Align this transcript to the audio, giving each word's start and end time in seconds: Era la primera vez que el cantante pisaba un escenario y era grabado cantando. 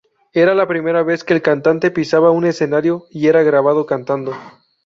Era 0.33 0.55
la 0.55 0.67
primera 0.67 1.03
vez 1.03 1.23
que 1.23 1.35
el 1.35 1.43
cantante 1.43 1.91
pisaba 1.91 2.31
un 2.31 2.43
escenario 2.47 3.03
y 3.11 3.27
era 3.27 3.43
grabado 3.43 3.85
cantando. 3.85 4.33